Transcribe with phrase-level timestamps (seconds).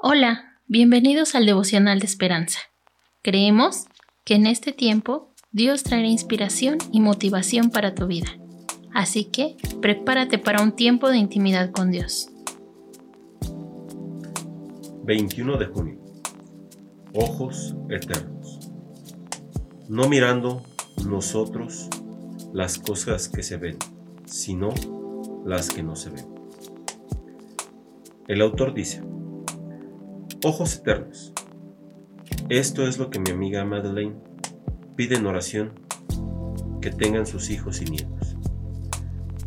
[0.00, 2.60] Hola, bienvenidos al devocional de esperanza.
[3.20, 3.86] Creemos
[4.24, 8.28] que en este tiempo Dios traerá inspiración y motivación para tu vida.
[8.94, 12.28] Así que prepárate para un tiempo de intimidad con Dios.
[15.02, 15.98] 21 de junio.
[17.12, 18.70] Ojos eternos.
[19.88, 20.62] No mirando
[21.08, 21.88] nosotros
[22.52, 23.78] las cosas que se ven,
[24.26, 24.72] sino
[25.44, 26.26] las que no se ven.
[28.28, 29.02] El autor dice,
[30.44, 31.32] Ojos eternos.
[32.48, 34.14] Esto es lo que mi amiga Madeleine
[34.94, 35.72] pide en oración
[36.80, 38.36] que tengan sus hijos y nietos.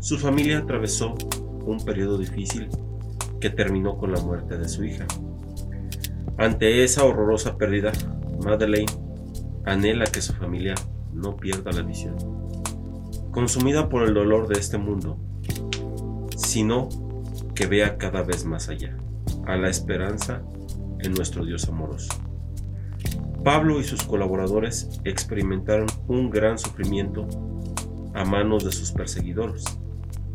[0.00, 1.14] Su familia atravesó
[1.66, 2.70] un periodo difícil
[3.38, 5.06] que terminó con la muerte de su hija.
[6.38, 7.92] Ante esa horrorosa pérdida,
[8.42, 8.90] Madeleine
[9.66, 10.74] anhela que su familia
[11.12, 12.16] no pierda la visión,
[13.30, 15.18] consumida por el dolor de este mundo,
[16.34, 16.88] sino
[17.54, 18.96] que vea cada vez más allá,
[19.44, 20.42] a la esperanza
[21.00, 22.08] en nuestro Dios amoroso.
[23.44, 27.26] Pablo y sus colaboradores experimentaron un gran sufrimiento
[28.14, 29.64] a manos de sus perseguidores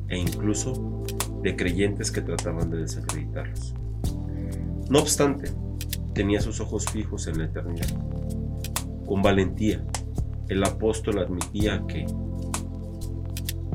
[0.07, 1.03] e incluso
[1.41, 3.75] de creyentes que trataban de desacreditarlos.
[4.89, 5.51] No obstante,
[6.13, 7.89] tenía sus ojos fijos en la eternidad.
[9.05, 9.85] Con valentía,
[10.47, 12.05] el apóstol admitía que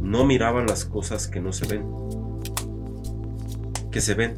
[0.01, 1.87] no miraban las cosas que no se ven,
[3.91, 4.37] que se ven,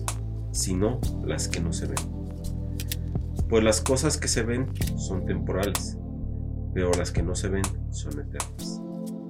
[0.50, 2.19] sino las que no se ven
[3.50, 5.98] pues las cosas que se ven son temporales,
[6.72, 8.80] pero las que no se ven son eternas.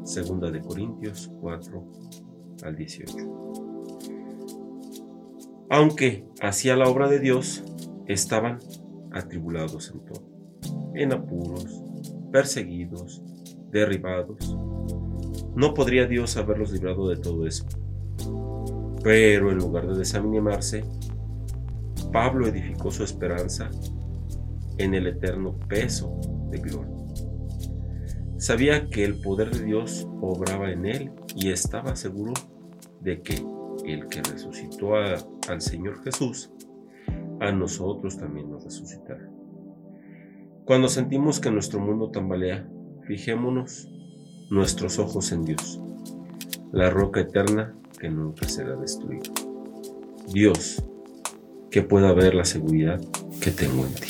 [0.04, 1.84] Segunda de Corintios 4
[2.64, 3.16] al 18.
[5.70, 7.64] Aunque hacia la obra de Dios
[8.06, 8.58] estaban
[9.10, 10.28] atribulados en todo,
[10.94, 11.82] en apuros,
[12.30, 13.22] perseguidos,
[13.70, 14.54] derribados.
[15.56, 17.64] No podría Dios haberlos librado de todo eso.
[19.02, 20.84] Pero en lugar de desanimarse,
[22.12, 23.70] Pablo edificó su esperanza
[24.82, 26.18] en el eterno peso
[26.50, 26.96] de gloria.
[28.38, 32.32] Sabía que el poder de Dios obraba en él y estaba seguro
[33.00, 33.44] de que
[33.84, 36.50] el que resucitó al Señor Jesús,
[37.40, 39.28] a nosotros también nos resucitará.
[40.64, 42.68] Cuando sentimos que nuestro mundo tambalea,
[43.06, 43.90] fijémonos
[44.50, 45.80] nuestros ojos en Dios,
[46.72, 49.30] la roca eterna que nunca será destruida.
[50.32, 50.82] Dios,
[51.70, 53.00] que pueda ver la seguridad
[53.40, 54.09] que tengo en ti.